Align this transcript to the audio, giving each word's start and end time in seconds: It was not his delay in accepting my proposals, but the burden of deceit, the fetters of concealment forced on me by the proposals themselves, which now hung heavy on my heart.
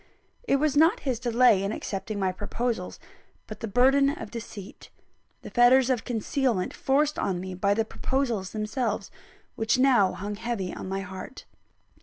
It 0.47 0.55
was 0.55 0.75
not 0.75 1.01
his 1.01 1.19
delay 1.19 1.61
in 1.61 1.71
accepting 1.71 2.17
my 2.17 2.31
proposals, 2.31 2.99
but 3.45 3.59
the 3.59 3.67
burden 3.67 4.09
of 4.09 4.31
deceit, 4.31 4.89
the 5.43 5.51
fetters 5.51 5.91
of 5.91 6.05
concealment 6.05 6.73
forced 6.73 7.19
on 7.19 7.39
me 7.39 7.53
by 7.53 7.75
the 7.75 7.85
proposals 7.85 8.49
themselves, 8.49 9.11
which 9.55 9.77
now 9.77 10.13
hung 10.13 10.37
heavy 10.37 10.73
on 10.73 10.89
my 10.89 11.01
heart. 11.01 11.45